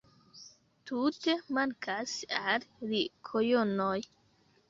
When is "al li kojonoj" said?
2.39-3.97